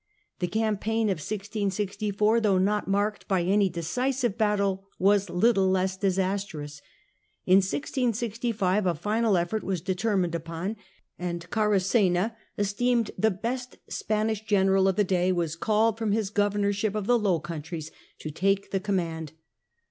The 0.39 0.47
campaign 0.47 1.09
of 1.09 1.17
1664, 1.19 2.39
though 2.41 2.57
not 2.57 2.87
marked 2.87 3.27
by 3.27 3.43
any 3.43 3.69
decisive 3.69 4.35
battle, 4.35 4.87
was 4.97 5.29
little 5.29 5.69
less 5.69 5.95
disastrous. 5.95 6.81
In 7.45 7.57
1665 7.57 8.87
a 8.87 8.95
final 8.95 9.37
effort 9.37 9.61
was 9.63 9.79
determined 9.79 10.33
upon, 10.33 10.77
and 11.19 11.47
Caracena, 11.51 12.35
esteemed 12.57 13.11
the 13.15 13.29
best 13.29 13.77
Spanish 13.89 14.41
general 14.43 14.87
of 14.87 14.95
the 14.95 15.03
day, 15.03 15.31
was 15.31 15.55
called 15.55 15.99
from 15.99 16.13
his 16.13 16.31
governorship 16.31 16.95
of 16.95 17.05
the 17.05 17.19
Low 17.19 17.39
Countries 17.39 17.91
to 18.21 18.31
take 18.31 18.71
the 18.71 18.79
command. 18.79 19.33